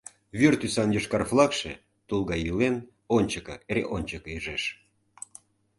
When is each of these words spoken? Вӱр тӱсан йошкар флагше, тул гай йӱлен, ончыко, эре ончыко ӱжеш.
Вӱр 0.39 0.53
тӱсан 0.61 0.89
йошкар 0.95 1.23
флагше, 1.29 1.71
тул 2.07 2.21
гай 2.29 2.39
йӱлен, 2.45 2.75
ончыко, 3.15 3.55
эре 3.69 3.83
ончыко 3.95 4.27
ӱжеш. 4.37 4.63